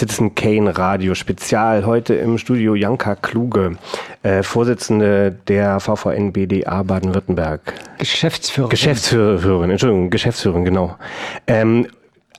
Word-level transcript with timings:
Citizen 0.00 0.34
Kane 0.34 0.78
Radio 0.78 1.14
Spezial. 1.14 1.84
Heute 1.84 2.14
im 2.14 2.38
Studio 2.38 2.74
Janka 2.74 3.16
Kluge, 3.16 3.76
äh, 4.22 4.42
Vorsitzende 4.42 5.30
der 5.46 5.78
VVN 5.78 6.32
BDA 6.32 6.82
Baden-Württemberg. 6.84 7.74
Geschäftsführerin. 7.98 8.70
Geschäftsführerin, 8.70 9.70
Entschuldigung, 9.70 10.08
Geschäftsführerin, 10.08 10.64
genau. 10.64 10.96
Ähm, 11.46 11.86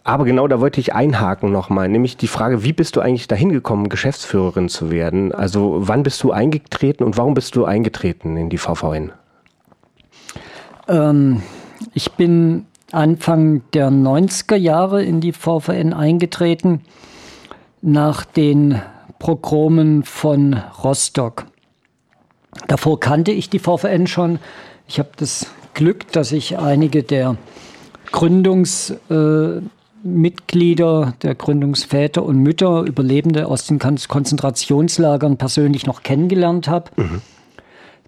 aber 0.03 0.25
genau 0.25 0.47
da 0.47 0.59
wollte 0.59 0.79
ich 0.79 0.95
einhaken 0.95 1.51
nochmal, 1.51 1.87
nämlich 1.87 2.17
die 2.17 2.25
Frage, 2.25 2.63
wie 2.63 2.73
bist 2.73 2.95
du 2.95 2.99
eigentlich 3.01 3.27
dahin 3.27 3.49
gekommen, 3.49 3.89
Geschäftsführerin 3.89 4.67
zu 4.67 4.89
werden? 4.89 5.31
Also 5.31 5.81
wann 5.81 6.01
bist 6.01 6.23
du 6.23 6.31
eingetreten 6.31 7.03
und 7.03 7.15
warum 7.19 7.35
bist 7.35 7.55
du 7.55 7.65
eingetreten 7.65 8.37
in 8.37 8.49
die 8.49 8.57
VVN? 8.57 9.11
Ähm, 10.87 11.43
ich 11.93 12.11
bin 12.13 12.65
Anfang 12.91 13.61
der 13.75 13.91
90er 13.91 14.55
Jahre 14.55 15.03
in 15.03 15.21
die 15.21 15.31
VVN 15.31 15.93
eingetreten, 15.93 16.81
nach 17.81 18.25
den 18.25 18.81
Progromen 19.19 20.03
von 20.03 20.55
Rostock. 20.83 21.45
Davor 22.67 22.99
kannte 22.99 23.31
ich 23.31 23.49
die 23.49 23.59
VVN 23.59 24.07
schon. 24.07 24.39
Ich 24.87 24.99
habe 24.99 25.09
das 25.17 25.47
Glück, 25.73 26.11
dass 26.11 26.31
ich 26.31 26.57
einige 26.57 27.03
der 27.03 27.37
Gründungsmitglieder, 28.11 31.07
äh, 31.07 31.11
der 31.21 31.35
Gründungsväter 31.35 32.23
und 32.23 32.39
Mütter, 32.39 32.81
Überlebende 32.81 33.47
aus 33.47 33.67
den 33.67 33.79
Konzentrationslagern 33.79 35.37
persönlich 35.37 35.85
noch 35.85 36.03
kennengelernt 36.03 36.67
habe, 36.67 36.91
mhm. 36.97 37.21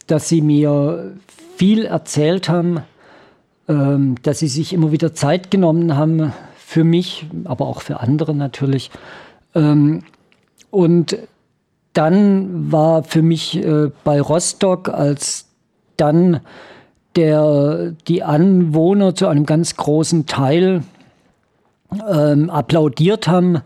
dass 0.07 0.27
sie 0.27 0.41
mir 0.41 1.13
viel 1.55 1.85
erzählt 1.85 2.49
haben, 2.49 2.81
ähm, 3.69 4.15
dass 4.23 4.39
sie 4.39 4.47
sich 4.47 4.73
immer 4.73 4.91
wieder 4.91 5.13
Zeit 5.13 5.51
genommen 5.51 5.95
haben 5.95 6.33
für 6.57 6.83
mich, 6.83 7.27
aber 7.45 7.67
auch 7.67 7.81
für 7.81 8.01
andere 8.01 8.35
natürlich. 8.35 8.91
Ähm, 9.55 10.03
und 10.71 11.17
dann 11.93 12.71
war 12.71 13.03
für 13.03 13.21
mich 13.21 13.57
äh, 13.63 13.91
bei 14.03 14.19
Rostock, 14.19 14.89
als 14.89 15.47
dann 15.97 16.39
der, 17.15 17.93
die 18.07 18.23
Anwohner 18.23 19.13
zu 19.13 19.27
einem 19.27 19.45
ganz 19.45 19.75
großen 19.75 20.25
Teil 20.25 20.83
ähm, 22.09 22.49
applaudiert 22.49 23.27
haben, 23.27 23.59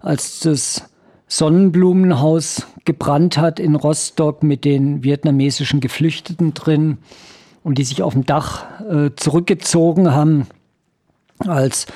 als 0.00 0.40
das 0.40 0.88
Sonnenblumenhaus 1.26 2.66
gebrannt 2.84 3.38
hat 3.38 3.58
in 3.60 3.74
Rostock 3.74 4.42
mit 4.42 4.64
den 4.64 5.02
vietnamesischen 5.04 5.80
Geflüchteten 5.80 6.54
drin 6.54 6.98
und 7.62 7.78
die 7.78 7.84
sich 7.84 8.02
auf 8.02 8.12
dem 8.12 8.24
Dach 8.24 8.64
äh, 8.88 9.10
zurückgezogen 9.16 10.12
haben, 10.12 10.46
als 11.38 11.86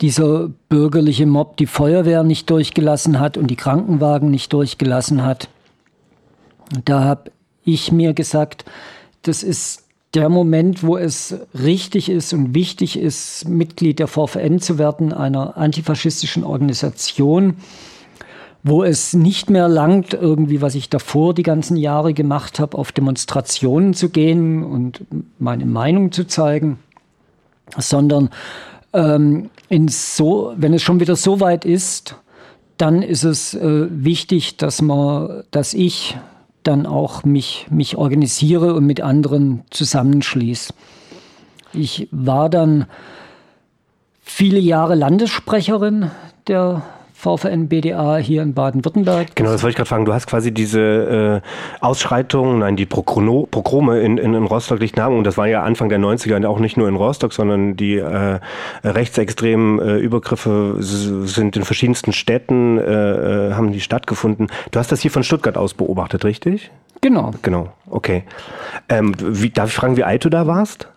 dieser 0.00 0.48
bürgerliche 0.68 1.26
Mob 1.26 1.56
die 1.56 1.66
Feuerwehr 1.66 2.22
nicht 2.22 2.50
durchgelassen 2.50 3.20
hat 3.20 3.36
und 3.36 3.48
die 3.48 3.56
Krankenwagen 3.56 4.30
nicht 4.30 4.52
durchgelassen 4.52 5.24
hat. 5.24 5.48
Da 6.84 7.04
habe 7.04 7.30
ich 7.64 7.92
mir 7.92 8.12
gesagt, 8.14 8.64
das 9.22 9.42
ist 9.42 9.84
der 10.14 10.28
Moment, 10.28 10.82
wo 10.82 10.96
es 10.96 11.38
richtig 11.54 12.08
ist 12.08 12.32
und 12.32 12.54
wichtig 12.54 12.98
ist, 12.98 13.48
Mitglied 13.48 13.98
der 13.98 14.08
VVN 14.08 14.58
zu 14.60 14.78
werden, 14.78 15.12
einer 15.12 15.56
antifaschistischen 15.56 16.44
Organisation, 16.44 17.56
wo 18.62 18.82
es 18.82 19.14
nicht 19.14 19.50
mehr 19.50 19.68
langt, 19.68 20.14
irgendwie, 20.14 20.60
was 20.60 20.74
ich 20.74 20.88
davor 20.88 21.34
die 21.34 21.42
ganzen 21.42 21.76
Jahre 21.76 22.14
gemacht 22.14 22.58
habe, 22.58 22.76
auf 22.76 22.90
Demonstrationen 22.90 23.94
zu 23.94 24.08
gehen 24.08 24.64
und 24.64 25.04
meine 25.38 25.66
Meinung 25.66 26.10
zu 26.10 26.26
zeigen, 26.26 26.78
sondern 27.76 28.30
ähm, 28.92 29.50
so, 29.88 30.52
wenn 30.56 30.74
es 30.74 30.82
schon 30.82 31.00
wieder 31.00 31.16
so 31.16 31.40
weit 31.40 31.64
ist, 31.64 32.16
dann 32.76 33.02
ist 33.02 33.24
es 33.24 33.54
äh, 33.54 33.86
wichtig, 33.90 34.56
dass 34.56 34.80
man, 34.82 35.42
dass 35.50 35.74
ich 35.74 36.16
dann 36.62 36.86
auch 36.86 37.24
mich, 37.24 37.66
mich 37.70 37.96
organisiere 37.96 38.74
und 38.74 38.84
mit 38.86 39.00
anderen 39.00 39.64
zusammenschließe. 39.70 40.72
Ich 41.72 42.08
war 42.10 42.48
dann 42.48 42.86
viele 44.22 44.58
Jahre 44.58 44.94
Landessprecherin 44.94 46.10
der 46.46 46.82
VVN 47.18 47.68
BDA 47.68 48.18
hier 48.18 48.42
in 48.42 48.54
Baden-Württemberg. 48.54 49.34
Genau, 49.34 49.50
das 49.50 49.64
wollte 49.64 49.72
ich 49.72 49.76
gerade 49.76 49.88
fragen. 49.88 50.04
Du 50.04 50.14
hast 50.14 50.28
quasi 50.28 50.54
diese 50.54 51.42
äh, 51.42 51.84
Ausschreitungen, 51.84 52.60
nein, 52.60 52.76
die 52.76 52.86
Prochrono, 52.86 53.48
Pogrome 53.50 54.00
in, 54.02 54.18
in, 54.18 54.34
in 54.34 54.44
Rostock 54.44 54.78
nicht 54.78 54.98
haben. 55.00 55.18
Und 55.18 55.24
das 55.24 55.36
war 55.36 55.48
ja 55.48 55.64
Anfang 55.64 55.88
der 55.88 55.98
90er 55.98 56.46
auch 56.46 56.60
nicht 56.60 56.76
nur 56.76 56.86
in 56.86 56.94
Rostock, 56.94 57.32
sondern 57.32 57.76
die 57.76 57.96
äh, 57.96 58.38
rechtsextremen 58.84 59.80
äh, 59.80 59.96
Übergriffe 59.96 60.76
sind 60.78 61.56
in 61.56 61.64
verschiedensten 61.64 62.12
Städten, 62.12 62.78
äh, 62.78 63.48
äh, 63.48 63.52
haben 63.54 63.72
die 63.72 63.80
stattgefunden. 63.80 64.46
Du 64.70 64.78
hast 64.78 64.92
das 64.92 65.00
hier 65.00 65.10
von 65.10 65.24
Stuttgart 65.24 65.56
aus 65.56 65.74
beobachtet, 65.74 66.24
richtig? 66.24 66.70
Genau. 67.00 67.32
Genau, 67.42 67.72
okay. 67.90 68.22
Ähm, 68.88 69.12
wie, 69.18 69.50
darf 69.50 69.70
ich 69.70 69.74
fragen, 69.74 69.96
wie 69.96 70.04
alt 70.04 70.24
du 70.24 70.28
da 70.28 70.46
warst? 70.46 70.88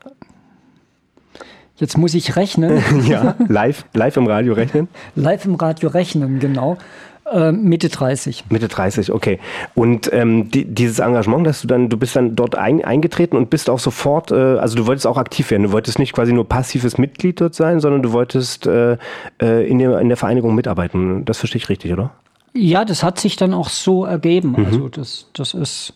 Jetzt 1.81 1.97
muss 1.97 2.13
ich 2.13 2.35
rechnen. 2.35 2.81
ja, 3.07 3.35
live, 3.47 3.85
live 3.93 4.15
im 4.15 4.27
Radio 4.27 4.53
rechnen? 4.53 4.87
Live 5.15 5.45
im 5.45 5.55
Radio 5.55 5.89
rechnen, 5.89 6.39
genau. 6.39 6.77
Äh, 7.25 7.51
Mitte 7.51 7.89
30. 7.89 8.45
Mitte 8.49 8.67
30, 8.67 9.11
okay. 9.11 9.39
Und 9.73 10.11
ähm, 10.13 10.51
die, 10.51 10.63
dieses 10.65 10.99
Engagement, 10.99 11.47
dass 11.47 11.61
du 11.61 11.67
dann, 11.67 11.89
du 11.89 11.97
bist 11.97 12.15
dann 12.15 12.35
dort 12.35 12.55
ein, 12.55 12.85
eingetreten 12.85 13.35
und 13.35 13.49
bist 13.49 13.67
auch 13.67 13.79
sofort, 13.79 14.29
äh, 14.29 14.35
also 14.35 14.75
du 14.75 14.85
wolltest 14.85 15.07
auch 15.07 15.17
aktiv 15.17 15.49
werden. 15.49 15.63
Du 15.63 15.71
wolltest 15.71 15.97
nicht 15.97 16.13
quasi 16.13 16.33
nur 16.33 16.47
passives 16.47 16.99
Mitglied 16.99 17.41
dort 17.41 17.55
sein, 17.55 17.79
sondern 17.79 18.03
du 18.03 18.11
wolltest 18.11 18.67
äh, 18.67 18.97
äh 19.41 19.67
in, 19.67 19.79
der, 19.79 19.99
in 19.99 20.07
der 20.07 20.17
Vereinigung 20.17 20.53
mitarbeiten. 20.53 21.25
Das 21.25 21.39
verstehe 21.39 21.57
ich 21.57 21.69
richtig, 21.69 21.91
oder? 21.93 22.11
Ja, 22.53 22.85
das 22.85 23.01
hat 23.01 23.19
sich 23.19 23.37
dann 23.37 23.55
auch 23.55 23.69
so 23.69 24.05
ergeben. 24.05 24.51
Mhm. 24.55 24.65
Also 24.65 24.89
das, 24.89 25.27
das 25.33 25.55
ist. 25.55 25.93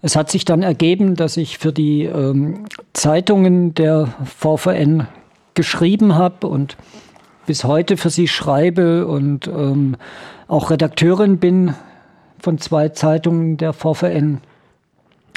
Es 0.00 0.14
hat 0.14 0.30
sich 0.30 0.44
dann 0.44 0.62
ergeben, 0.62 1.16
dass 1.16 1.36
ich 1.36 1.58
für 1.58 1.72
die 1.72 2.04
ähm, 2.04 2.66
Zeitungen 2.92 3.74
der 3.74 4.14
VVN 4.24 5.08
geschrieben 5.58 6.14
habe 6.14 6.46
und 6.46 6.76
bis 7.46 7.64
heute 7.64 7.96
für 7.96 8.10
sie 8.10 8.28
schreibe 8.28 9.08
und 9.08 9.48
ähm, 9.48 9.96
auch 10.46 10.70
Redakteurin 10.70 11.38
bin 11.38 11.74
von 12.38 12.58
zwei 12.58 12.90
Zeitungen 12.90 13.56
der 13.56 13.72
VVN, 13.72 14.40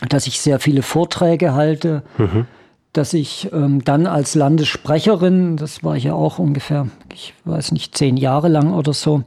dass 0.07 0.27
ich 0.27 0.39
sehr 0.39 0.59
viele 0.59 0.83
Vorträge 0.83 1.55
halte, 1.55 2.03
mhm. 2.19 2.45
dass 2.93 3.15
ich 3.15 3.51
ähm, 3.51 3.83
dann 3.83 4.05
als 4.05 4.35
Landessprecherin, 4.35 5.57
das 5.57 5.83
war 5.83 5.95
ich 5.95 6.03
ja 6.03 6.13
auch 6.13 6.37
ungefähr, 6.37 6.87
ich 7.11 7.33
weiß 7.45 7.71
nicht, 7.71 7.97
zehn 7.97 8.15
Jahre 8.15 8.47
lang 8.47 8.75
oder 8.75 8.93
so, 8.93 9.23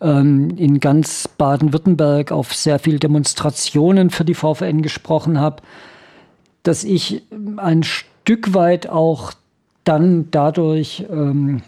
ähm, 0.00 0.54
in 0.56 0.80
ganz 0.80 1.28
Baden-Württemberg 1.36 2.32
auf 2.32 2.54
sehr 2.54 2.78
viele 2.78 2.98
Demonstrationen 2.98 4.08
für 4.08 4.24
die 4.24 4.34
VVN 4.34 4.80
gesprochen 4.80 5.38
habe, 5.38 5.62
dass 6.62 6.82
ich 6.82 7.24
ein 7.58 7.82
Stück 7.82 8.54
weit 8.54 8.88
auch 8.88 9.34
dann 9.88 10.30
dadurch, 10.30 11.06
ähm, 11.10 11.62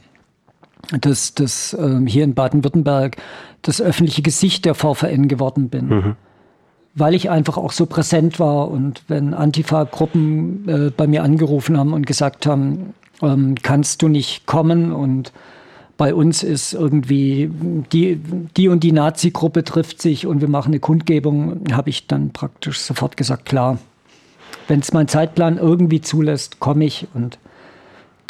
dass, 1.00 1.34
dass 1.34 1.76
ähm, 1.78 2.06
hier 2.06 2.24
in 2.24 2.34
Baden-Württemberg 2.34 3.16
das 3.62 3.80
öffentliche 3.80 4.22
Gesicht 4.22 4.64
der 4.64 4.74
VVN 4.74 5.28
geworden 5.28 5.68
bin. 5.68 5.88
Mhm. 5.88 6.16
Weil 6.94 7.14
ich 7.14 7.30
einfach 7.30 7.56
auch 7.56 7.72
so 7.72 7.86
präsent 7.86 8.40
war 8.40 8.70
und 8.70 9.04
wenn 9.08 9.32
Antifa-Gruppen 9.32 10.68
äh, 10.68 10.90
bei 10.90 11.06
mir 11.06 11.22
angerufen 11.22 11.78
haben 11.78 11.92
und 11.92 12.06
gesagt 12.06 12.46
haben, 12.46 12.94
ähm, 13.22 13.54
kannst 13.62 14.02
du 14.02 14.08
nicht 14.08 14.46
kommen 14.46 14.92
und 14.92 15.32
bei 15.96 16.14
uns 16.14 16.42
ist 16.42 16.72
irgendwie 16.72 17.50
die, 17.92 18.20
die 18.56 18.68
und 18.68 18.82
die 18.82 18.92
Nazi-Gruppe 18.92 19.64
trifft 19.64 20.00
sich 20.00 20.26
und 20.26 20.40
wir 20.40 20.48
machen 20.48 20.72
eine 20.72 20.80
Kundgebung, 20.80 21.62
habe 21.72 21.90
ich 21.90 22.06
dann 22.06 22.30
praktisch 22.30 22.80
sofort 22.80 23.18
gesagt, 23.18 23.44
klar, 23.44 23.78
wenn 24.66 24.80
es 24.80 24.92
mein 24.92 25.08
Zeitplan 25.08 25.58
irgendwie 25.58 26.00
zulässt, 26.00 26.58
komme 26.58 26.86
ich 26.86 27.06
und 27.12 27.38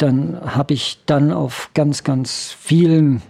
dann 0.01 0.39
habe 0.43 0.73
ich 0.73 0.99
dann 1.05 1.31
auf 1.31 1.69
ganz, 1.73 2.03
ganz 2.03 2.55
vielen 2.59 3.21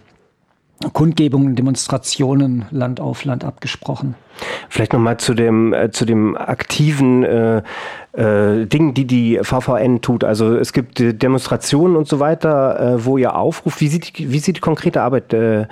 Kundgebungen, 0.92 1.54
Demonstrationen 1.54 2.64
Land 2.70 3.00
auf 3.00 3.24
Land 3.24 3.44
abgesprochen. 3.44 4.14
Vielleicht 4.68 4.92
nochmal 4.92 5.18
zu 5.18 5.34
dem, 5.34 5.72
äh, 5.72 5.90
zu 5.90 6.04
dem 6.04 6.36
aktiven 6.36 7.22
äh, 7.22 7.62
äh, 8.12 8.66
Ding, 8.66 8.94
die 8.94 9.06
die 9.06 9.38
VVN 9.42 10.00
tut. 10.00 10.24
Also 10.24 10.56
es 10.56 10.72
gibt 10.72 10.98
Demonstrationen 10.98 11.96
und 11.96 12.08
so 12.08 12.18
weiter, 12.18 12.80
äh, 12.80 13.04
wo 13.04 13.18
ihr 13.18 13.36
aufruft. 13.36 13.80
Wie 13.80 13.88
sieht, 13.88 14.12
wie 14.18 14.38
sieht 14.38 14.56
die 14.56 14.60
konkrete 14.60 15.02
Arbeit 15.02 15.32
äh, 15.32 15.66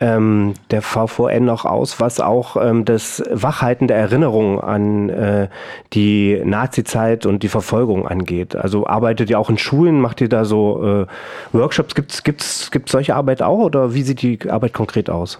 ähm, 0.00 0.54
der 0.70 0.82
VVN 0.82 1.44
noch 1.44 1.64
aus, 1.64 2.00
was 2.00 2.20
auch 2.20 2.56
ähm, 2.56 2.84
das 2.84 3.22
Wachhalten 3.30 3.88
der 3.88 3.96
Erinnerung 3.96 4.60
an 4.60 5.08
äh, 5.08 5.48
die 5.92 6.40
Nazi-Zeit 6.44 7.26
und 7.26 7.42
die 7.42 7.48
Verfolgung 7.48 8.06
angeht? 8.06 8.56
Also 8.56 8.86
arbeitet 8.86 9.30
ihr 9.30 9.38
auch 9.38 9.50
in 9.50 9.58
Schulen, 9.58 10.00
macht 10.00 10.20
ihr 10.20 10.28
da 10.28 10.44
so 10.44 10.82
äh, 10.84 11.06
Workshops? 11.52 11.94
Gibt 11.94 12.12
es 12.12 12.22
gibt's, 12.22 12.70
gibt's 12.70 12.92
solche 12.92 13.14
Arbeit 13.14 13.42
auch 13.42 13.58
oder 13.58 13.94
wie 13.94 14.02
sieht 14.02 14.22
die 14.22 14.38
Arbeit 14.48 14.72
konkret 14.72 15.10
aus? 15.10 15.38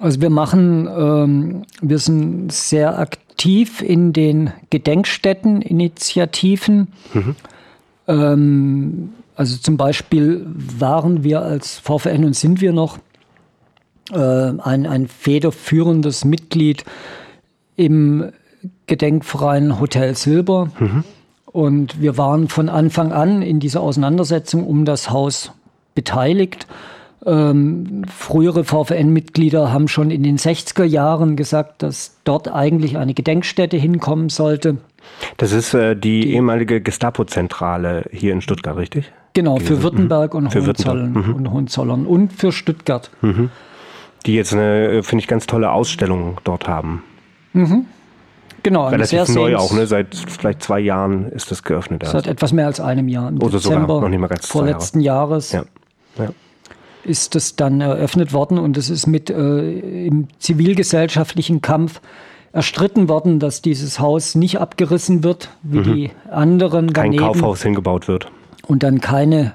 Also 0.00 0.20
wir 0.20 0.30
machen, 0.30 0.88
ähm, 0.88 1.62
wir 1.80 1.98
sind 1.98 2.52
sehr 2.52 2.98
aktiv 2.98 3.82
in 3.82 4.12
den 4.12 4.52
Gedenkstätten, 4.70 5.62
Initiativen. 5.62 6.88
Mhm. 7.12 7.36
Ähm, 8.08 9.12
also 9.34 9.56
zum 9.56 9.76
Beispiel 9.76 10.46
waren 10.46 11.24
wir 11.24 11.42
als 11.42 11.78
VVN 11.78 12.24
und 12.24 12.36
sind 12.36 12.60
wir 12.60 12.72
noch 12.72 12.98
äh, 14.10 14.18
ein, 14.18 14.86
ein 14.86 15.08
federführendes 15.08 16.24
Mitglied 16.24 16.84
im 17.76 18.32
Gedenkverein 18.86 19.80
Hotel 19.80 20.14
Silber. 20.14 20.70
Mhm. 20.78 21.04
Und 21.46 22.00
wir 22.00 22.16
waren 22.16 22.48
von 22.48 22.68
Anfang 22.68 23.12
an 23.12 23.42
in 23.42 23.60
dieser 23.60 23.82
Auseinandersetzung 23.82 24.66
um 24.66 24.84
das 24.84 25.10
Haus 25.10 25.52
beteiligt. 25.94 26.66
Ähm, 27.24 28.04
frühere 28.08 28.64
VVN-Mitglieder 28.64 29.72
haben 29.72 29.86
schon 29.86 30.10
in 30.10 30.22
den 30.22 30.38
60er 30.38 30.84
Jahren 30.84 31.36
gesagt, 31.36 31.82
dass 31.82 32.18
dort 32.24 32.52
eigentlich 32.52 32.96
eine 32.96 33.14
Gedenkstätte 33.14 33.76
hinkommen 33.76 34.28
sollte. 34.28 34.78
Das 35.36 35.52
ist 35.52 35.74
äh, 35.74 35.94
die, 35.94 36.20
die, 36.22 36.34
ehemalige 36.34 36.80
Gestapo-Zentrale 36.80 38.06
hier 38.10 38.32
in 38.32 38.40
Stuttgart, 38.40 38.76
richtig? 38.76 39.12
Genau, 39.34 39.58
für 39.58 39.82
Württemberg 39.82 40.34
und, 40.34 40.54
Hohenzollern, 40.54 41.12
mhm. 41.12 41.34
und 41.34 41.50
Hohenzollern 41.50 42.06
und 42.06 42.32
für 42.32 42.52
Stuttgart. 42.52 43.10
Mhm. 43.22 43.50
Die 44.26 44.34
jetzt 44.34 44.52
eine, 44.52 44.88
äh, 44.88 45.02
finde 45.02 45.22
ich, 45.22 45.28
ganz 45.28 45.46
tolle 45.46 45.72
Ausstellung 45.72 46.38
dort 46.44 46.68
haben. 46.68 47.02
Mhm. 47.54 47.86
Genau, 48.62 48.88
relativ 48.88 49.28
neu 49.28 49.56
auch, 49.56 49.72
ne? 49.72 49.86
Seit 49.86 50.14
vielleicht 50.14 50.62
zwei 50.62 50.78
Jahren 50.78 51.30
ist 51.32 51.50
das 51.50 51.64
geöffnet. 51.64 52.04
Seit 52.06 52.26
etwas 52.26 52.52
mehr 52.52 52.66
als 52.66 52.78
einem 52.78 53.08
Jahr. 53.08 53.28
Im 53.28 53.38
Oder 53.38 53.58
Dezember 53.58 53.80
sogar 53.80 54.00
noch 54.02 54.08
nicht 54.08 54.20
mal 54.20 54.28
ganz 54.28 54.46
vorletzten 54.46 55.00
Jahre. 55.00 55.30
Jahres 55.30 55.52
ja. 55.52 55.64
Ja. 56.18 56.28
ist 57.02 57.34
das 57.34 57.56
dann 57.56 57.80
eröffnet 57.80 58.32
worden 58.32 58.58
und 58.58 58.76
es 58.76 58.88
ist 58.88 59.06
mit 59.06 59.30
äh, 59.30 60.06
im 60.06 60.28
zivilgesellschaftlichen 60.38 61.60
Kampf 61.60 62.00
erstritten 62.52 63.08
worden, 63.08 63.40
dass 63.40 63.62
dieses 63.62 63.98
Haus 63.98 64.34
nicht 64.34 64.60
abgerissen 64.60 65.24
wird, 65.24 65.48
wie 65.62 65.78
mhm. 65.78 65.94
die 65.94 66.10
anderen 66.30 66.92
Kein. 66.92 67.16
Kaufhaus 67.16 67.62
hingebaut 67.62 68.06
wird. 68.06 68.30
Und 68.66 68.82
dann 68.82 69.00
keine 69.00 69.54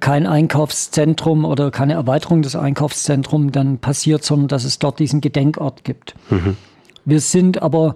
kein 0.00 0.26
Einkaufszentrum 0.26 1.44
oder 1.44 1.70
keine 1.70 1.94
Erweiterung 1.94 2.42
des 2.42 2.56
Einkaufszentrums 2.56 3.52
dann 3.52 3.78
passiert, 3.78 4.24
sondern 4.24 4.48
dass 4.48 4.64
es 4.64 4.78
dort 4.78 4.98
diesen 4.98 5.20
Gedenkort 5.20 5.84
gibt. 5.84 6.14
Mhm. 6.30 6.56
Wir 7.04 7.20
sind 7.20 7.62
aber, 7.62 7.94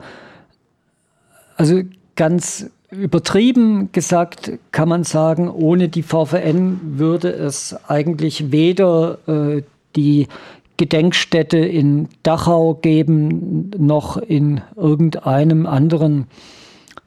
also 1.57 1.83
ganz 2.17 2.71
übertrieben 2.91 3.91
gesagt, 3.93 4.53
kann 4.73 4.89
man 4.89 5.05
sagen, 5.05 5.49
ohne 5.49 5.89
die 5.89 6.03
VVN 6.03 6.81
würde 6.99 7.31
es 7.31 7.77
eigentlich 7.89 8.53
weder 8.53 9.19
äh, 9.27 9.63
die 9.97 10.29
Gedenkstätte 10.77 11.59
in 11.59 12.09
Dachau 12.23 12.75
geben, 12.75 13.71
noch 13.77 14.17
in 14.17 14.61
irgendeinem 14.77 15.67
anderen 15.67 16.27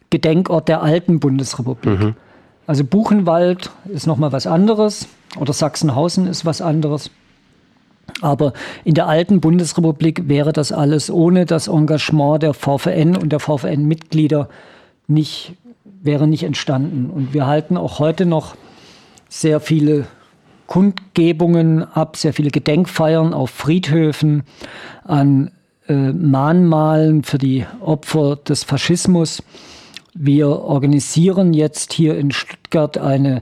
Gedenkort 0.10 0.68
der 0.68 0.83
alten 0.83 1.19
Bundesrepublik. 1.19 2.00
Mhm. 2.00 2.15
Also 2.65 2.83
Buchenwald 2.83 3.71
ist 3.86 4.07
nochmal 4.07 4.31
was 4.31 4.48
anderes 4.48 5.07
oder 5.38 5.54
Sachsenhausen 5.54 6.27
ist 6.27 6.45
was 6.45 6.62
anderes. 6.62 7.10
Aber 8.21 8.54
in 8.83 8.94
der 8.94 9.07
alten 9.07 9.42
Bundesrepublik 9.42 10.27
wäre 10.27 10.54
das 10.54 10.71
alles 10.71 11.10
ohne 11.10 11.45
das 11.45 11.68
Engagement 11.68 12.44
der 12.44 12.54
VVN 12.54 13.18
und 13.18 13.30
der 13.30 13.39
VVN-Mitglieder 13.39 14.50
nicht, 15.07 15.54
wäre 16.01 16.27
nicht 16.27 16.44
entstanden. 16.44 17.10
Und 17.10 17.33
wir 17.33 17.48
halten 17.48 17.75
auch 17.75 18.00
heute 18.00 18.25
noch 18.25 18.56
sehr 19.30 19.60
viele 19.60 20.06
Kundgebungen 20.68 21.83
ab, 21.83 22.18
sehr 22.18 22.33
viele 22.33 22.50
Gedenkfeiern 22.50 23.33
auf 23.33 23.50
Friedhöfen, 23.50 24.44
an 25.04 25.51
äh, 25.88 26.13
Mahnmalen 26.13 27.24
für 27.24 27.38
die 27.38 27.65
Opfer 27.81 28.38
des 28.38 28.63
Faschismus. 28.63 29.44
Wir 30.13 30.50
organisieren 30.50 31.54
jetzt 31.54 31.94
hier 31.94 32.18
in 32.18 32.31
Stuttgart 32.31 32.98
eine 32.98 33.42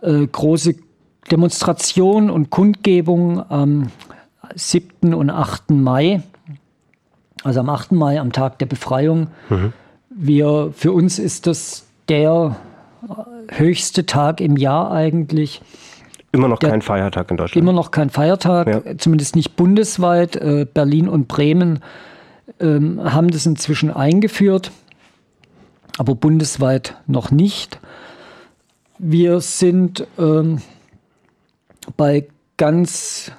äh, 0.00 0.26
große 0.26 0.74
Demonstration 1.30 2.30
und 2.30 2.50
Kundgebung 2.50 3.44
am 3.50 3.90
7. 4.54 5.12
und 5.12 5.30
8. 5.30 5.70
Mai, 5.70 6.22
also 7.44 7.60
am 7.60 7.68
8. 7.68 7.92
Mai, 7.92 8.20
am 8.20 8.32
Tag 8.32 8.58
der 8.58 8.66
Befreiung. 8.66 9.28
Mhm. 9.50 9.72
Wir, 10.10 10.72
für 10.74 10.92
uns 10.92 11.18
ist 11.18 11.46
das 11.46 11.86
der 12.08 12.56
höchste 13.50 14.06
Tag 14.06 14.40
im 14.40 14.56
Jahr 14.56 14.90
eigentlich. 14.90 15.60
Immer 16.32 16.48
noch 16.48 16.58
der, 16.58 16.70
kein 16.70 16.82
Feiertag 16.82 17.30
in 17.30 17.36
Deutschland. 17.36 17.62
Immer 17.62 17.72
noch 17.72 17.90
kein 17.90 18.10
Feiertag, 18.10 18.66
ja. 18.66 18.98
zumindest 18.98 19.36
nicht 19.36 19.56
bundesweit. 19.56 20.36
Äh, 20.36 20.66
Berlin 20.72 21.08
und 21.08 21.28
Bremen 21.28 21.80
ähm, 22.60 23.00
haben 23.02 23.30
das 23.30 23.46
inzwischen 23.46 23.90
eingeführt, 23.90 24.70
aber 25.98 26.14
bundesweit 26.14 26.96
noch 27.06 27.30
nicht. 27.30 27.78
Wir 28.98 29.40
sind 29.40 30.06
ähm, 30.18 30.60
bei 31.96 32.28
ganz, 32.56 33.32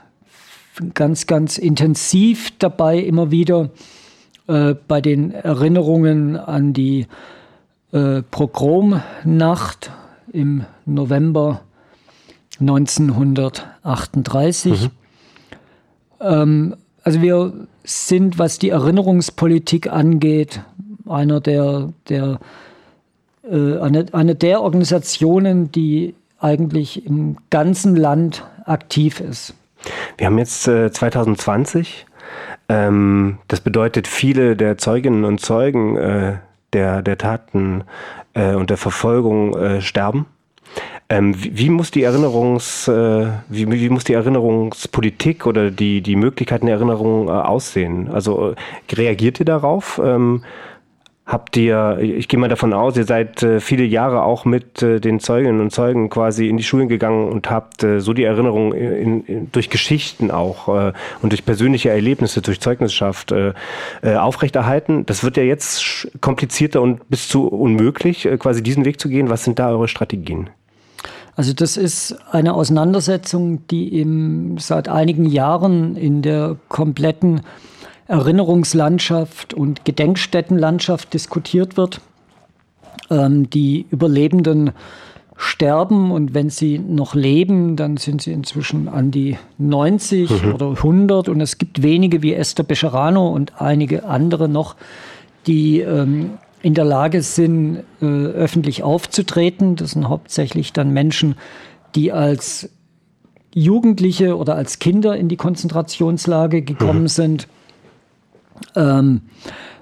ganz, 0.93 1.27
ganz 1.27 1.57
intensiv 1.57 2.53
dabei 2.59 2.99
immer 2.99 3.31
wieder 3.31 3.69
äh, 4.47 4.75
bei 4.87 5.01
den 5.01 5.31
Erinnerungen 5.31 6.37
an 6.37 6.71
die 6.73 7.07
äh, 7.91 8.21
Pogromnacht 8.23 9.91
im 10.31 10.63
November 10.85 11.61
1938. 12.59 14.83
Mhm. 14.83 14.91
Ähm, 16.21 16.75
also 17.03 17.21
wir 17.21 17.67
sind, 17.83 18.37
was 18.37 18.59
die 18.59 18.69
Erinnerungspolitik 18.69 19.91
angeht, 19.91 20.61
einer 21.09 21.39
der, 21.39 21.89
der 22.07 22.39
äh, 23.43 23.79
eine, 23.79 24.05
eine 24.11 24.35
der 24.35 24.61
Organisationen, 24.61 25.71
die 25.71 26.15
eigentlich 26.39 27.05
im 27.05 27.37
ganzen 27.49 27.95
Land 27.95 28.45
aktiv 28.65 29.19
ist. 29.19 29.53
Wir 30.17 30.27
haben 30.27 30.37
jetzt 30.37 30.67
äh, 30.67 30.91
2020. 30.91 32.05
Ähm, 32.67 33.39
das 33.47 33.61
bedeutet, 33.61 34.07
viele 34.07 34.55
der 34.55 34.77
Zeuginnen 34.77 35.25
und 35.25 35.39
Zeugen 35.39 35.97
äh, 35.97 36.37
der, 36.73 37.01
der 37.01 37.17
Taten 37.17 37.83
äh, 38.33 38.53
und 38.53 38.69
der 38.69 38.77
Verfolgung 38.77 39.57
äh, 39.57 39.81
sterben. 39.81 40.25
Ähm, 41.09 41.33
wie, 41.43 41.57
wie, 41.57 41.69
muss 41.69 41.89
die 41.89 42.03
Erinnerungs, 42.03 42.87
äh, 42.87 43.27
wie, 43.47 43.71
wie, 43.71 43.89
muss 43.89 44.03
die 44.03 44.13
Erinnerungspolitik 44.13 45.47
oder 45.47 45.71
die, 45.71 46.01
die 46.01 46.15
Möglichkeiten 46.15 46.67
der 46.67 46.75
Erinnerung 46.75 47.27
äh, 47.27 47.31
aussehen? 47.31 48.09
Also 48.11 48.53
reagiert 48.91 49.39
ihr 49.39 49.45
darauf? 49.47 49.99
Ähm, 50.03 50.43
habt 51.29 51.55
ihr, 51.57 51.99
ich 52.01 52.27
gehe 52.27 52.39
mal 52.39 52.49
davon 52.49 52.73
aus, 52.73 52.97
ihr 52.97 53.05
seid 53.05 53.43
äh, 53.43 53.59
viele 53.59 53.83
Jahre 53.83 54.23
auch 54.23 54.45
mit 54.45 54.81
äh, 54.81 54.99
den 54.99 55.19
Zeuginnen 55.19 55.61
und 55.61 55.71
Zeugen 55.71 56.09
quasi 56.09 56.49
in 56.49 56.57
die 56.57 56.63
Schulen 56.63 56.89
gegangen 56.89 57.29
und 57.29 57.51
habt 57.51 57.83
äh, 57.83 58.01
so 58.01 58.13
die 58.13 58.23
Erinnerung 58.23 58.73
in, 58.73 59.23
in, 59.25 59.51
durch 59.51 59.69
Geschichten 59.69 60.31
auch 60.31 60.67
äh, 60.69 60.91
und 61.21 61.31
durch 61.31 61.45
persönliche 61.45 61.91
Erlebnisse, 61.91 62.41
durch 62.41 62.59
Zeugnisschaft 62.59 63.31
äh, 63.31 63.53
äh, 64.01 64.15
aufrechterhalten. 64.15 65.05
Das 65.05 65.23
wird 65.23 65.37
ja 65.37 65.43
jetzt 65.43 66.09
komplizierter 66.19 66.81
und 66.81 67.07
bis 67.09 67.27
zu 67.27 67.47
unmöglich, 67.47 68.27
quasi 68.39 68.63
diesen 68.63 68.83
Weg 68.83 68.99
zu 68.99 69.07
gehen. 69.07 69.29
Was 69.29 69.43
sind 69.43 69.59
da 69.59 69.69
eure 69.69 69.87
Strategien? 69.87 70.49
Also 71.35 71.53
das 71.53 71.77
ist 71.77 72.17
eine 72.31 72.55
Auseinandersetzung, 72.55 73.67
die 73.67 74.01
im, 74.01 74.57
seit 74.57 74.89
einigen 74.89 75.25
Jahren 75.25 75.95
in 75.95 76.23
der 76.23 76.55
kompletten 76.69 77.41
Erinnerungslandschaft 78.09 79.53
und 79.53 79.85
Gedenkstättenlandschaft 79.85 81.13
diskutiert 81.13 81.77
wird. 81.77 82.01
Ähm, 83.09 83.49
die 83.49 83.85
Überlebenden 83.91 84.71
sterben 85.37 86.11
und 86.11 86.33
wenn 86.33 86.49
sie 86.49 86.79
noch 86.79 87.15
leben, 87.15 87.77
dann 87.77 87.95
sind 87.97 88.21
sie 88.21 88.33
inzwischen 88.33 88.89
an 88.89 89.11
die 89.11 89.37
90 89.57 90.43
mhm. 90.43 90.53
oder 90.53 90.69
100 90.71 91.29
und 91.29 91.39
es 91.39 91.57
gibt 91.57 91.81
wenige 91.81 92.21
wie 92.21 92.33
Esther 92.33 92.63
Becherano 92.63 93.29
und 93.29 93.61
einige 93.61 94.03
andere 94.03 94.49
noch, 94.49 94.75
die 95.47 95.79
ähm, 95.79 96.31
in 96.61 96.73
der 96.73 96.83
Lage 96.83 97.21
sind, 97.21 97.83
äh, 98.01 98.05
öffentlich 98.05 98.83
aufzutreten. 98.83 99.77
Das 99.77 99.91
sind 99.91 100.09
hauptsächlich 100.09 100.73
dann 100.73 100.91
Menschen, 100.91 101.35
die 101.95 102.11
als 102.11 102.69
Jugendliche 103.53 104.35
oder 104.35 104.55
als 104.55 104.79
Kinder 104.79 105.15
in 105.15 105.29
die 105.29 105.37
Konzentrationslage 105.37 106.63
gekommen 106.63 107.03
mhm. 107.03 107.07
sind 107.07 107.47
ähm, 108.75 109.21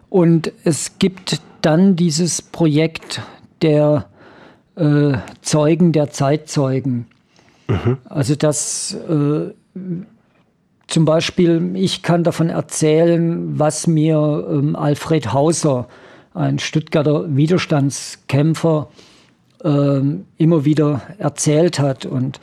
und 0.10 0.52
es 0.64 1.00
gibt 1.00 1.42
dann 1.62 1.96
dieses 1.96 2.42
Projekt 2.42 3.22
der 3.62 4.06
äh, 4.76 5.14
Zeugen 5.42 5.92
der 5.92 6.10
Zeitzeugen. 6.12 7.08
Mhm. 7.68 7.98
Also 8.06 8.36
das 8.36 8.94
äh, 8.94 9.52
zum 10.88 11.04
Beispiel, 11.04 11.72
ich 11.76 12.02
kann 12.02 12.24
davon 12.24 12.50
erzählen, 12.50 13.60
was 13.60 13.88
mir 13.88 14.48
ähm, 14.50 14.76
Alfred 14.76 15.34
Hauser, 15.34 15.88
ein 16.34 16.60
Stuttgarter 16.60 17.36
Widerstandskämpfer, 17.36 18.88
ähm, 19.64 20.26
immer 20.38 20.64
wieder 20.64 21.02
erzählt 21.18 21.80
hat. 21.80 22.06
Und 22.06 22.40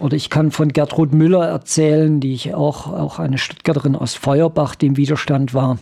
oder 0.00 0.16
ich 0.16 0.30
kann 0.30 0.50
von 0.50 0.72
Gertrud 0.72 1.12
Müller 1.12 1.46
erzählen, 1.46 2.20
die 2.20 2.34
ich 2.34 2.54
auch, 2.54 2.86
auch 2.92 3.18
eine 3.18 3.38
Stuttgarterin 3.38 3.96
aus 3.96 4.14
Feuerbach, 4.14 4.74
die 4.74 4.86
im 4.86 4.96
Widerstand 4.96 5.54
war, 5.54 5.78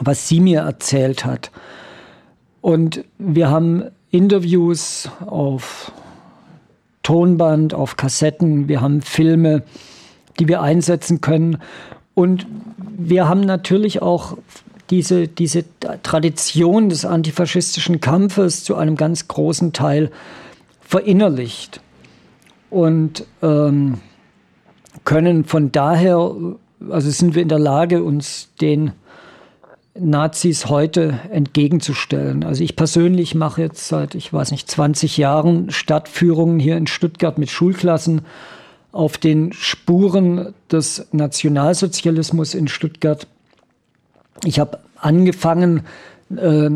was 0.00 0.28
sie 0.28 0.40
mir 0.40 0.60
erzählt 0.60 1.24
hat. 1.24 1.50
Und 2.60 3.04
wir 3.18 3.50
haben 3.50 3.84
Interviews 4.10 5.10
auf 5.26 5.92
Tonband, 7.02 7.74
auf 7.74 7.96
Kassetten, 7.96 8.68
wir 8.68 8.80
haben 8.80 9.02
Filme, 9.02 9.62
die 10.38 10.48
wir 10.48 10.62
einsetzen 10.62 11.20
können. 11.20 11.58
Und 12.14 12.46
wir 12.96 13.28
haben 13.28 13.40
natürlich 13.40 14.00
auch 14.00 14.38
diese, 14.90 15.28
diese 15.28 15.64
Tradition 16.02 16.88
des 16.88 17.04
antifaschistischen 17.04 18.00
Kampfes 18.00 18.64
zu 18.64 18.76
einem 18.76 18.96
ganz 18.96 19.28
großen 19.28 19.72
Teil 19.72 20.10
verinnerlicht 20.80 21.80
und 22.74 23.24
ähm, 23.40 24.00
können 25.04 25.44
von 25.44 25.70
daher, 25.70 26.34
also 26.90 27.08
sind 27.08 27.36
wir 27.36 27.42
in 27.42 27.48
der 27.48 27.60
Lage, 27.60 28.02
uns 28.02 28.48
den 28.60 28.90
Nazis 29.96 30.66
heute 30.66 31.20
entgegenzustellen. 31.30 32.42
Also 32.42 32.64
ich 32.64 32.74
persönlich 32.74 33.36
mache 33.36 33.62
jetzt 33.62 33.86
seit, 33.86 34.16
ich 34.16 34.32
weiß 34.32 34.50
nicht, 34.50 34.68
20 34.68 35.18
Jahren 35.18 35.70
Stadtführungen 35.70 36.58
hier 36.58 36.76
in 36.76 36.88
Stuttgart 36.88 37.38
mit 37.38 37.48
Schulklassen 37.48 38.22
auf 38.90 39.18
den 39.18 39.52
Spuren 39.52 40.52
des 40.68 41.06
Nationalsozialismus 41.12 42.54
in 42.54 42.66
Stuttgart. 42.66 43.28
Ich 44.44 44.58
habe 44.58 44.80
angefangen, 44.96 45.82
äh, 46.36 46.70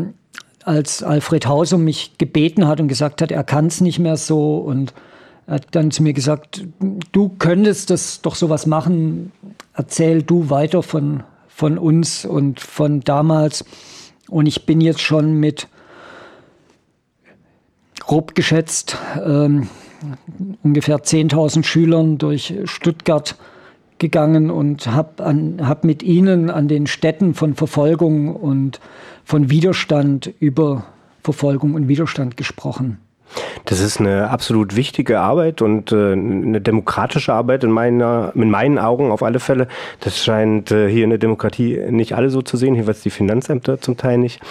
als 0.63 1.03
Alfred 1.03 1.45
Hausum 1.45 1.83
mich 1.83 2.17
gebeten 2.17 2.67
hat 2.67 2.79
und 2.79 2.87
gesagt 2.87 3.21
hat, 3.21 3.33
er 3.33 3.43
kann 3.43 3.65
es 3.65 3.81
nicht 3.81 3.99
mehr 3.99 4.15
so 4.15 4.59
und 4.59 4.93
er 5.49 5.55
hat 5.55 5.67
dann 5.71 5.89
zu 5.89 6.03
mir 6.03 6.13
gesagt, 6.13 6.63
du 7.11 7.29
könntest 7.39 7.89
das 7.89 8.21
doch 8.21 8.35
sowas 8.35 8.67
machen, 8.67 9.31
erzähl 9.73 10.21
du 10.21 10.51
weiter 10.51 10.83
von, 10.83 11.23
von 11.47 11.79
uns 11.79 12.23
und 12.23 12.59
von 12.59 12.99
damals. 12.99 13.65
Und 14.29 14.45
ich 14.45 14.67
bin 14.67 14.79
jetzt 14.79 15.01
schon 15.01 15.39
mit 15.39 15.67
grob 17.99 18.35
geschätzt 18.35 18.95
ähm, 19.25 19.69
ungefähr 20.61 20.97
10.000 20.97 21.63
Schülern 21.63 22.19
durch 22.19 22.53
Stuttgart 22.65 23.35
gegangen 23.97 24.51
und 24.51 24.85
habe 24.85 25.57
hab 25.65 25.83
mit 25.83 26.03
ihnen 26.03 26.51
an 26.51 26.67
den 26.67 26.85
Städten 26.85 27.33
von 27.33 27.55
Verfolgung 27.55 28.35
und 28.35 28.79
von 29.25 29.49
Widerstand 29.49 30.31
über 30.39 30.85
Verfolgung 31.23 31.73
und 31.73 31.87
Widerstand 31.87 32.37
gesprochen. 32.37 32.99
Das 33.65 33.79
ist 33.79 33.99
eine 33.99 34.29
absolut 34.29 34.75
wichtige 34.75 35.19
Arbeit 35.19 35.61
und 35.61 35.91
äh, 35.91 36.13
eine 36.13 36.61
demokratische 36.61 37.33
Arbeit 37.33 37.63
in, 37.63 37.71
meiner, 37.71 38.31
in 38.35 38.49
meinen 38.49 38.79
Augen 38.79 39.11
auf 39.11 39.23
alle 39.23 39.39
Fälle. 39.39 39.67
Das 39.99 40.23
scheint 40.23 40.71
äh, 40.71 40.89
hier 40.89 41.03
in 41.03 41.09
der 41.09 41.19
Demokratie 41.19 41.79
nicht 41.89 42.13
alle 42.13 42.29
so 42.29 42.41
zu 42.41 42.57
sehen, 42.57 42.75
jeweils 42.75 43.01
die 43.01 43.09
Finanzämter 43.09 43.79
zum 43.79 43.97
Teil 43.97 44.17
nicht. 44.17 44.41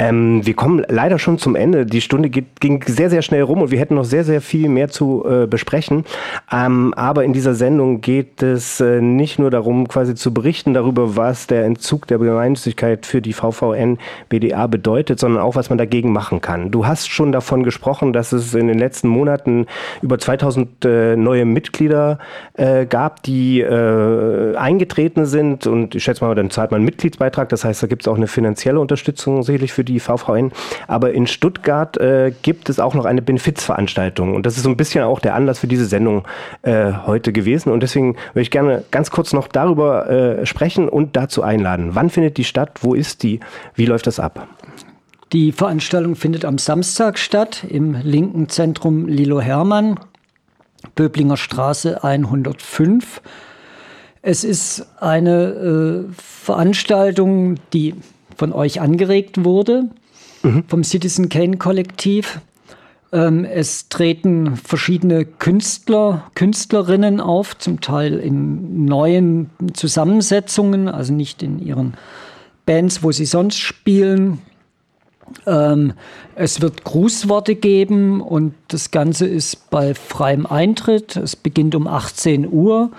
Ähm, 0.00 0.46
wir 0.46 0.54
kommen 0.54 0.82
leider 0.88 1.18
schon 1.18 1.36
zum 1.36 1.54
Ende. 1.54 1.84
Die 1.84 2.00
Stunde 2.00 2.30
ging 2.30 2.82
sehr, 2.86 3.10
sehr 3.10 3.20
schnell 3.20 3.42
rum 3.42 3.60
und 3.60 3.70
wir 3.70 3.78
hätten 3.78 3.96
noch 3.96 4.06
sehr, 4.06 4.24
sehr 4.24 4.40
viel 4.40 4.70
mehr 4.70 4.88
zu 4.88 5.26
äh, 5.28 5.46
besprechen. 5.46 6.06
Ähm, 6.50 6.94
aber 6.94 7.24
in 7.24 7.34
dieser 7.34 7.54
Sendung 7.54 8.00
geht 8.00 8.42
es 8.42 8.80
äh, 8.80 9.02
nicht 9.02 9.38
nur 9.38 9.50
darum, 9.50 9.88
quasi 9.88 10.14
zu 10.14 10.32
berichten 10.32 10.72
darüber, 10.72 11.16
was 11.16 11.46
der 11.48 11.66
Entzug 11.66 12.06
der 12.06 12.16
Gemeinnützigkeit 12.16 13.04
für 13.04 13.20
die 13.20 13.34
VVN 13.34 13.98
BDA 14.30 14.68
bedeutet, 14.68 15.20
sondern 15.20 15.42
auch, 15.42 15.54
was 15.54 15.68
man 15.68 15.76
dagegen 15.76 16.12
machen 16.12 16.40
kann. 16.40 16.70
Du 16.70 16.86
hast 16.86 17.10
schon 17.10 17.30
davon 17.30 17.62
gesprochen, 17.62 18.14
dass 18.14 18.32
es 18.32 18.54
in 18.54 18.68
den 18.68 18.78
letzten 18.78 19.08
Monaten 19.08 19.66
über 20.00 20.18
2000 20.18 20.82
äh, 20.86 21.16
neue 21.16 21.44
Mitglieder 21.44 22.18
äh, 22.54 22.86
gab, 22.86 23.22
die 23.22 23.60
äh, 23.60 24.56
eingetreten 24.56 25.26
sind. 25.26 25.66
Und 25.66 25.94
ich 25.94 26.04
schätze 26.04 26.24
mal, 26.24 26.34
dann 26.34 26.48
zahlt 26.48 26.70
man 26.70 26.78
einen 26.78 26.86
Mitgliedsbeitrag. 26.86 27.50
Das 27.50 27.66
heißt, 27.66 27.82
da 27.82 27.86
gibt 27.86 28.04
es 28.04 28.08
auch 28.08 28.16
eine 28.16 28.28
finanzielle 28.28 28.80
Unterstützung 28.80 29.42
sicherlich 29.42 29.74
für 29.74 29.84
die 29.84 29.89
VVN. 29.98 30.52
Aber 30.86 31.12
in 31.12 31.26
Stuttgart 31.26 31.96
äh, 31.96 32.32
gibt 32.42 32.68
es 32.68 32.78
auch 32.78 32.94
noch 32.94 33.06
eine 33.06 33.22
Benefizveranstaltung. 33.22 34.34
Und 34.34 34.46
das 34.46 34.56
ist 34.56 34.62
so 34.62 34.68
ein 34.68 34.76
bisschen 34.76 35.02
auch 35.02 35.18
der 35.18 35.34
Anlass 35.34 35.58
für 35.58 35.66
diese 35.66 35.86
Sendung 35.86 36.24
äh, 36.62 36.92
heute 37.06 37.32
gewesen. 37.32 37.72
Und 37.72 37.82
deswegen 37.82 38.14
würde 38.34 38.42
ich 38.42 38.52
gerne 38.52 38.84
ganz 38.92 39.10
kurz 39.10 39.32
noch 39.32 39.48
darüber 39.48 40.08
äh, 40.08 40.46
sprechen 40.46 40.88
und 40.88 41.16
dazu 41.16 41.42
einladen. 41.42 41.90
Wann 41.94 42.10
findet 42.10 42.36
die 42.36 42.44
statt? 42.44 42.78
Wo 42.82 42.94
ist 42.94 43.24
die? 43.24 43.40
Wie 43.74 43.86
läuft 43.86 44.06
das 44.06 44.20
ab? 44.20 44.46
Die 45.32 45.52
Veranstaltung 45.52 46.16
findet 46.16 46.44
am 46.44 46.58
Samstag 46.58 47.16
statt 47.16 47.64
im 47.68 47.94
linken 48.02 48.48
Zentrum 48.48 49.06
Lilo 49.06 49.40
Hermann, 49.40 50.00
Böblinger 50.96 51.36
Straße 51.36 52.02
105. 52.02 53.22
Es 54.22 54.42
ist 54.42 54.86
eine 55.00 56.08
äh, 56.08 56.12
Veranstaltung, 56.12 57.56
die 57.72 57.94
von 58.40 58.54
euch 58.54 58.80
angeregt 58.80 59.44
wurde, 59.44 59.90
mhm. 60.42 60.64
vom 60.66 60.82
Citizen 60.82 61.28
Kane 61.28 61.58
Kollektiv. 61.58 62.40
Ähm, 63.12 63.44
es 63.44 63.90
treten 63.90 64.56
verschiedene 64.56 65.26
Künstler, 65.26 66.30
Künstlerinnen 66.34 67.20
auf, 67.20 67.58
zum 67.58 67.82
Teil 67.82 68.18
in 68.18 68.86
neuen 68.86 69.50
Zusammensetzungen, 69.74 70.88
also 70.88 71.12
nicht 71.12 71.42
in 71.42 71.58
ihren 71.58 71.98
Bands, 72.64 73.02
wo 73.02 73.12
sie 73.12 73.26
sonst 73.26 73.58
spielen. 73.58 74.38
Ähm, 75.46 75.92
es 76.34 76.62
wird 76.62 76.82
Grußworte 76.84 77.56
geben 77.56 78.22
und 78.22 78.54
das 78.68 78.90
Ganze 78.90 79.26
ist 79.26 79.68
bei 79.68 79.92
freiem 79.92 80.46
Eintritt. 80.46 81.14
Es 81.14 81.36
beginnt 81.36 81.74
um 81.74 81.86
18 81.86 82.50
Uhr, 82.50 82.90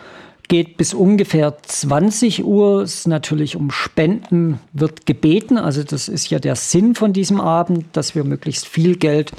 geht 0.51 0.75
bis 0.75 0.93
ungefähr 0.93 1.55
20 1.61 2.43
Uhr. 2.43 2.81
Es 2.81 2.95
ist 2.95 3.07
natürlich 3.07 3.55
um 3.55 3.71
Spenden 3.71 4.59
wird 4.73 5.05
gebeten. 5.05 5.57
Also 5.57 5.81
das 5.81 6.09
ist 6.09 6.29
ja 6.29 6.39
der 6.39 6.57
Sinn 6.57 6.93
von 6.93 7.13
diesem 7.13 7.39
Abend, 7.39 7.85
dass 7.93 8.15
wir 8.15 8.25
möglichst 8.25 8.67
viel 8.67 8.97
Geld 8.97 9.31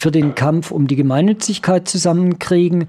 für 0.00 0.10
den 0.10 0.34
Kampf 0.34 0.72
um 0.72 0.88
die 0.88 0.96
Gemeinnützigkeit 0.96 1.86
zusammenkriegen. 1.86 2.88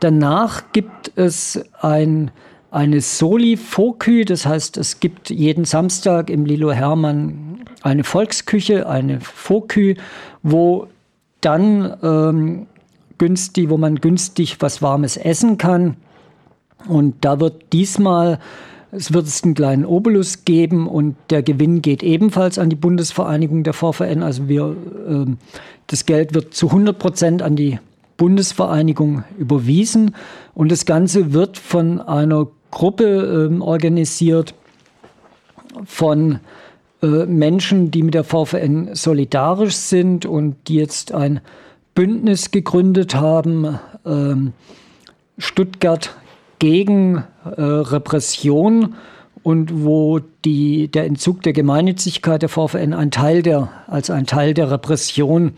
Danach 0.00 0.64
gibt 0.72 1.12
es 1.16 1.64
ein 1.80 2.30
eine 2.70 3.00
Soli 3.00 3.56
Fokü, 3.56 4.26
das 4.26 4.44
heißt, 4.44 4.76
es 4.76 5.00
gibt 5.00 5.30
jeden 5.30 5.64
Samstag 5.64 6.28
im 6.28 6.44
Lilo 6.44 6.72
Hermann 6.72 7.64
eine 7.82 8.04
Volksküche, 8.04 8.86
eine 8.86 9.20
Fokü, 9.20 9.94
wo 10.42 10.88
dann 11.40 11.96
ähm, 12.02 12.66
günstig, 13.16 13.70
wo 13.70 13.78
man 13.78 13.96
günstig 13.96 14.56
was 14.60 14.82
Warmes 14.82 15.16
essen 15.16 15.56
kann. 15.56 15.96
Und 16.88 17.16
da 17.22 17.40
wird 17.40 17.72
diesmal 17.72 18.38
es 18.94 19.14
wird 19.14 19.26
es 19.26 19.42
einen 19.42 19.54
kleinen 19.54 19.86
Obolus 19.86 20.44
geben 20.44 20.86
und 20.86 21.16
der 21.30 21.42
Gewinn 21.42 21.80
geht 21.80 22.02
ebenfalls 22.02 22.58
an 22.58 22.68
die 22.68 22.76
Bundesvereinigung 22.76 23.64
der 23.64 23.72
VVN. 23.72 24.22
Also 24.22 24.48
wir, 24.48 24.76
äh, 25.08 25.30
das 25.86 26.04
Geld 26.04 26.34
wird 26.34 26.52
zu 26.52 26.66
100 26.66 26.98
Prozent 26.98 27.42
an 27.42 27.56
die 27.56 27.78
Bundesvereinigung 28.18 29.24
überwiesen 29.38 30.14
und 30.54 30.70
das 30.70 30.84
Ganze 30.84 31.32
wird 31.32 31.56
von 31.56 32.00
einer 32.00 32.48
Gruppe 32.70 33.50
äh, 33.50 33.60
organisiert 33.60 34.54
von 35.86 36.40
äh, 37.02 37.24
Menschen, 37.24 37.90
die 37.90 38.02
mit 38.02 38.12
der 38.12 38.24
VVN 38.24 38.94
solidarisch 38.94 39.74
sind 39.74 40.26
und 40.26 40.56
die 40.68 40.74
jetzt 40.74 41.12
ein 41.12 41.40
Bündnis 41.94 42.50
gegründet 42.50 43.14
haben, 43.14 43.78
äh, 44.04 44.34
Stuttgart 45.38 46.14
gegen 46.62 47.24
äh, 47.44 47.60
Repression 47.60 48.94
und 49.42 49.82
wo 49.82 50.20
die, 50.44 50.86
der 50.86 51.06
Entzug 51.06 51.42
der 51.42 51.52
Gemeinnützigkeit 51.52 52.40
der 52.40 52.48
VVN 52.48 52.94
ein 52.94 53.10
Teil 53.10 53.42
der, 53.42 53.68
als 53.88 54.10
ein 54.10 54.26
Teil 54.26 54.54
der 54.54 54.70
Repression 54.70 55.54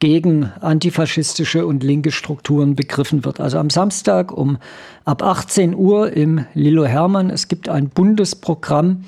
gegen 0.00 0.50
antifaschistische 0.60 1.64
und 1.64 1.84
linke 1.84 2.10
Strukturen 2.10 2.74
begriffen 2.74 3.24
wird. 3.24 3.38
Also 3.38 3.58
am 3.58 3.70
Samstag 3.70 4.32
um 4.32 4.58
ab 5.04 5.22
18 5.22 5.72
Uhr 5.72 6.12
im 6.12 6.44
Lilo 6.52 6.84
Hermann. 6.84 7.30
Es 7.30 7.46
gibt 7.46 7.68
ein 7.68 7.88
Bundesprogramm 7.88 9.04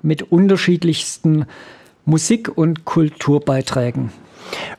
mit 0.00 0.30
unterschiedlichsten 0.30 1.46
Musik- 2.04 2.56
und 2.56 2.84
Kulturbeiträgen. 2.84 4.12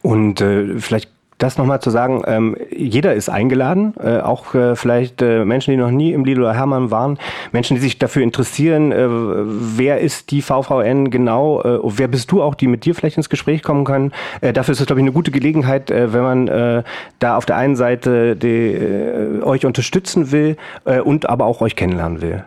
Und 0.01 0.39
äh, 0.39 0.79
vielleicht 0.79 1.10
das 1.39 1.58
nochmal 1.58 1.81
zu 1.81 1.89
sagen, 1.89 2.22
ähm, 2.27 2.55
jeder 2.69 3.15
ist 3.15 3.29
eingeladen, 3.29 3.96
äh, 3.98 4.19
auch 4.19 4.53
äh, 4.53 4.75
vielleicht 4.75 5.22
äh, 5.22 5.46
Menschen, 5.46 5.72
die 5.72 5.77
noch 5.77 5.89
nie 5.89 6.12
im 6.12 6.25
Lido 6.25 6.51
Hermann 6.51 6.91
waren, 6.91 7.17
Menschen, 7.51 7.75
die 7.75 7.81
sich 7.81 7.98
dafür 7.98 8.24
interessieren, 8.24 8.91
äh, 8.91 9.08
wer 9.10 10.01
ist 10.01 10.31
die 10.31 10.41
VVN 10.41 11.10
genau, 11.10 11.62
äh, 11.62 11.79
wer 11.84 12.10
bist 12.10 12.31
du 12.31 12.43
auch, 12.43 12.55
die 12.55 12.67
mit 12.67 12.86
dir 12.86 12.93
vielleicht 12.93 13.17
ins 13.17 13.29
Gespräch 13.29 13.63
kommen 13.63 13.86
können. 13.86 14.12
Äh, 14.41 14.51
dafür 14.51 14.74
ist 14.74 14.81
es, 14.81 14.86
glaube 14.86 15.00
ich, 15.00 15.03
eine 15.03 15.13
gute 15.13 15.31
Gelegenheit, 15.31 15.89
äh, 15.89 16.13
wenn 16.13 16.24
man 16.24 16.48
äh, 16.50 16.84
da 17.19 17.38
auf 17.38 17.46
der 17.46 17.55
einen 17.55 17.77
Seite 17.77 18.36
die, 18.36 18.74
äh, 18.74 19.41
euch 19.41 19.65
unterstützen 19.65 20.31
will 20.34 20.58
äh, 20.84 21.00
und 21.00 21.29
aber 21.29 21.46
auch 21.46 21.62
euch 21.62 21.77
kennenlernen 21.77 22.22
will. 22.22 22.43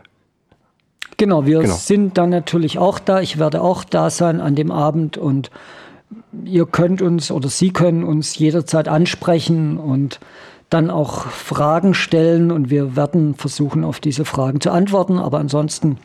Genau, 1.16 1.46
wir 1.46 1.61
genau. 1.61 1.75
sind 1.75 2.18
dann 2.18 2.30
natürlich 2.30 2.78
auch 2.78 2.99
da. 2.99 3.20
Ich 3.20 3.38
werde 3.38 3.62
auch 3.62 3.84
da 3.84 4.11
sein 4.11 4.40
an 4.40 4.54
dem 4.54 4.70
Abend 4.70 5.16
und 5.16 5.50
ihr 6.45 6.66
könnt 6.66 7.02
uns 7.02 7.31
oder 7.31 7.49
Sie 7.49 7.71
können 7.73 8.04
uns 8.04 8.37
jederzeit 8.38 8.88
ansprechen 8.88 9.78
und 9.78 10.21
dann 10.71 10.90
auch 10.90 11.26
Fragen 11.26 11.92
stellen 11.95 12.50
und 12.50 12.71
wir 12.71 12.97
werden 12.97 13.35
versuchen, 13.35 13.85
auf 13.85 14.00
diese 14.00 14.25
Fragen 14.25 14.61
zu 14.61 14.71
antworten. 14.71 15.19
Aber 15.19 15.38
ansonsten 15.38 15.99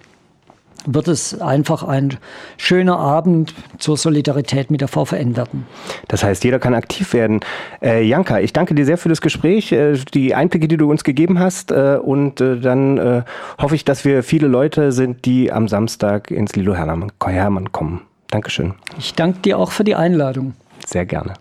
wird 0.85 1.07
es 1.07 1.39
einfach 1.39 1.83
ein 1.83 2.17
schöner 2.57 2.97
Abend 2.97 3.53
zur 3.77 3.97
Solidarität 3.97 4.71
mit 4.71 4.81
der 4.81 4.87
VVN 4.87 5.35
werden. 5.35 5.65
Das 6.07 6.23
heißt, 6.23 6.43
jeder 6.43 6.59
kann 6.59 6.73
aktiv 6.73 7.13
werden. 7.13 7.41
Äh, 7.81 8.03
Janka, 8.03 8.39
ich 8.39 8.53
danke 8.53 8.75
dir 8.75 8.85
sehr 8.85 8.97
für 8.97 9.09
das 9.09 9.21
Gespräch, 9.21 9.71
äh, 9.71 9.93
die 10.13 10.33
Einblicke, 10.33 10.67
die 10.67 10.77
du 10.77 10.89
uns 10.89 11.03
gegeben 11.03 11.39
hast. 11.39 11.71
Äh, 11.71 11.99
und 12.01 12.41
äh, 12.41 12.59
dann 12.59 12.97
äh, 12.97 13.23
hoffe 13.59 13.75
ich, 13.75 13.85
dass 13.85 14.05
wir 14.05 14.23
viele 14.23 14.47
Leute 14.47 14.91
sind, 14.91 15.25
die 15.25 15.51
am 15.51 15.67
Samstag 15.67 16.31
ins 16.31 16.55
Lilo 16.55 16.75
Hermann 16.75 17.71
kommen. 17.71 18.01
Dankeschön. 18.29 18.75
Ich 18.97 19.13
danke 19.13 19.39
dir 19.39 19.57
auch 19.57 19.71
für 19.71 19.83
die 19.83 19.95
Einladung. 19.95 20.53
Sehr 20.85 21.05
gerne. 21.05 21.33